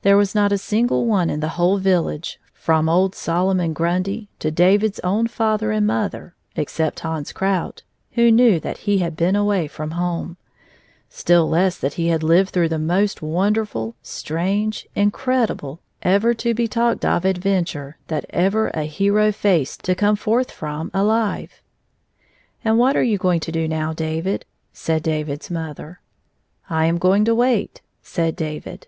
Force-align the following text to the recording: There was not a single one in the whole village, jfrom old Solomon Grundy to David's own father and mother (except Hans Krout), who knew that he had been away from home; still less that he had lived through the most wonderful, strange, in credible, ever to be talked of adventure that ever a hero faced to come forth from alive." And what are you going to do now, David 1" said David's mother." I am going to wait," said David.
There 0.00 0.16
was 0.16 0.34
not 0.34 0.52
a 0.52 0.56
single 0.56 1.04
one 1.04 1.28
in 1.28 1.40
the 1.40 1.50
whole 1.60 1.76
village, 1.76 2.40
jfrom 2.64 2.88
old 2.90 3.14
Solomon 3.14 3.74
Grundy 3.74 4.30
to 4.38 4.50
David's 4.50 5.00
own 5.00 5.26
father 5.26 5.70
and 5.70 5.86
mother 5.86 6.34
(except 6.56 7.00
Hans 7.00 7.30
Krout), 7.34 7.82
who 8.12 8.32
knew 8.32 8.58
that 8.58 8.78
he 8.88 9.00
had 9.00 9.14
been 9.18 9.36
away 9.36 9.66
from 9.68 9.90
home; 9.90 10.38
still 11.10 11.46
less 11.46 11.76
that 11.76 11.92
he 12.00 12.06
had 12.08 12.22
lived 12.22 12.52
through 12.54 12.70
the 12.70 12.78
most 12.78 13.20
wonderful, 13.20 13.94
strange, 14.02 14.88
in 14.94 15.10
credible, 15.10 15.80
ever 16.00 16.32
to 16.32 16.54
be 16.54 16.66
talked 16.66 17.04
of 17.04 17.26
adventure 17.26 17.98
that 18.08 18.24
ever 18.30 18.68
a 18.68 18.84
hero 18.84 19.30
faced 19.30 19.82
to 19.82 19.94
come 19.94 20.16
forth 20.16 20.50
from 20.50 20.90
alive." 20.94 21.60
And 22.64 22.78
what 22.78 22.96
are 22.96 23.02
you 23.02 23.18
going 23.18 23.40
to 23.40 23.52
do 23.52 23.68
now, 23.68 23.92
David 23.92 24.46
1" 24.70 24.70
said 24.72 25.02
David's 25.02 25.50
mother." 25.50 26.00
I 26.70 26.86
am 26.86 26.96
going 26.96 27.26
to 27.26 27.34
wait," 27.34 27.82
said 28.00 28.36
David. 28.36 28.86